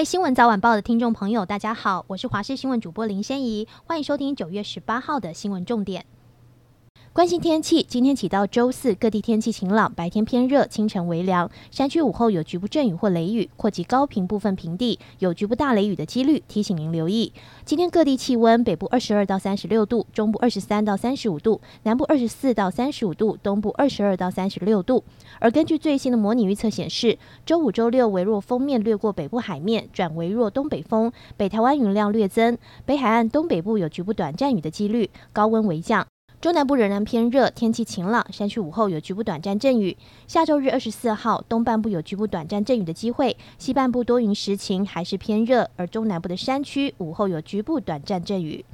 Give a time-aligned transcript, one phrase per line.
[0.00, 6.06] 位新闻早晚报的听众朋友，大家好，我是华视新闻主播林仙怡，欢迎收听九月十八号的新闻重点。
[7.12, 17.32] 关心天气，今天起到周四，各地天气晴朗，白天偏热，清晨微凉，山区午后有局部阵雨或雷雨，或及高屏部分平地有局部大雷雨的几率，提醒您留意。
[17.64, 25.02] 今天各地气温，北部二十二到三十六度，中部二十三到三十五度，南部二十四到三十五度，东部二十二到三十六度。
[25.40, 32.56] 而根据最新的模拟预测显示，周五、周六微弱风面掠过北部海面，转微弱东北风，北台湾云量略增，
[32.86, 36.06] 北海岸东北部有局部短暂雨的几率，高温微降。
[36.40, 39.94] 中南部仍然偏热，天气晴朗，山区午后有局部短暂阵雨。
[40.26, 48.64] 下周日二十四号，东半部有局部短暂阵雨的机会，西半部多云时晴，还是偏热，而中南部的山区午后有局部短暂阵雨。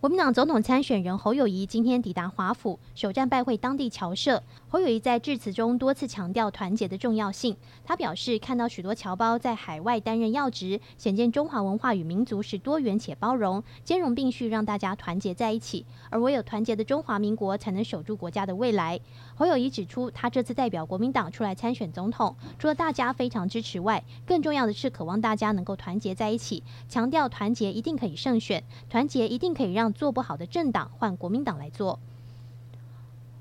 [0.00, 4.40] 国民党总统参选人侯友谊今天抵达华府，首站拜会当地侨社。
[4.68, 7.56] 侯友谊在致辞中多次强调团结的重要性。
[7.84, 15.84] 他表示，看到许多侨胞在海外担任要职，显见中华文化与民族是多元且包容，兼容并蓄，让大家团结在一起。
[16.10, 19.00] 而唯有团结的中华民国，才能守住国家的未来。
[19.34, 29.87] 侯友谊指出，他这次代表国民党出来参选总统，除了大家非常支持外，更重要的是渴望大家能够团结在一起，强调团结一定可以胜选，团结一定可以让。
[29.92, 31.98] 做不好的政党换国民党来做。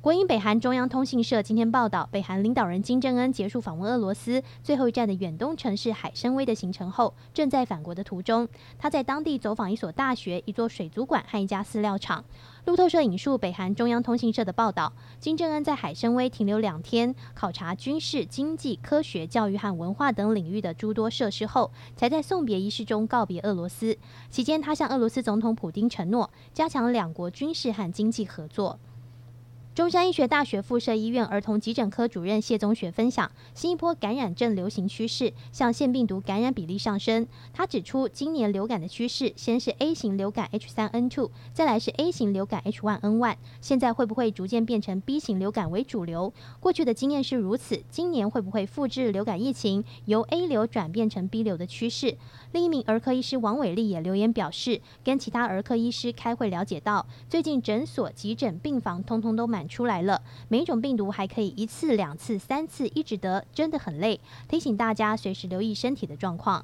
[0.08, 8.48] 国营北韩中央通讯社今天报道，北韩领导人金正恩结束访问俄罗斯最后一站的远东城市海参崴的行程后，正在返国的途中。
[8.80, 12.24] 他在当地走访一所大学、一座水族馆和一家饲料厂。
[12.64, 23.98] 路透社引述北韩中央通讯社的报道，金正恩在海参崴停留两天，考察军事、经济、科学、教育和文化等领域的诸多设施后，才在送别仪式中告别俄罗斯。
[24.30, 28.80] 期间，他向俄罗斯总统普丁承诺加强两国军事和经济合作。
[29.78, 37.28] 中山医学大学附设医院儿童急诊科主任谢宗学分享新一波感染症流行趋势，像腺病毒感染比例上升。
[37.54, 46.34] 他指出，今年流感的趋势先是 A 型流感 H3N2，再来是 A 型流感 H1N1，现在会不会逐渐变成 B 型流感为主流？
[46.60, 52.18] 过去的经验是如此，今年会不会复制流感疫情由 A 流转变成 B 流的趋势？
[52.52, 59.67] 另一名儿科医师王伟丽也留言表示，跟其他儿科医师开会了解到，最近诊所、急诊、病房通通都满。
[59.68, 64.20] 出来了，每一种病毒还可以一次、两次、三次一直得，真的很累。
[64.48, 66.64] 提醒大家随时留意身体的状况。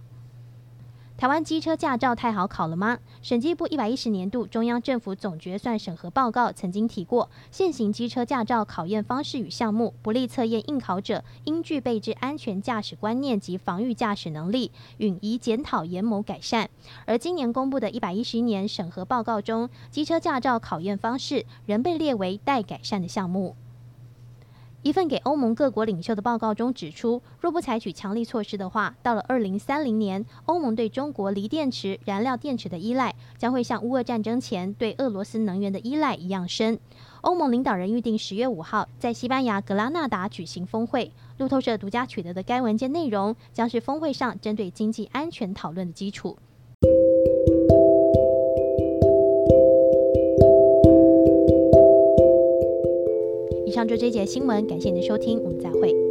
[1.15, 2.97] 台湾机车驾照太好考了吗？
[3.21, 16.69] 审计部一百一十年度中央政府总决算审核报告曾经提过，现行机车驾照考验方式与项目不利测验应考者应具备之安全驾驶观念及防御驾驶能力，允宜检讨研谋改善。
[17.05, 23.55] 而今年公布的一百一十一年审核报告中，机车驾照考验方式仍被列为待改善的项目。
[24.83, 36.77] 一份给欧盟各国领袖的报告中指出，若不采取强力措施的话，到了二零三零年，欧盟对中国锂电池、燃料电池的依赖将会像乌俄战争前对俄罗斯能源的依赖一样深。
[37.21, 41.09] 欧盟领导人预定十月五号在西班牙格拉纳达举行峰会。
[41.37, 46.37] 路透社独家取得的该文件内容，将是峰会上针对经济安全讨论的基础。
[53.73, 56.02] 上就这节新闻，感谢您的收听，我们再会。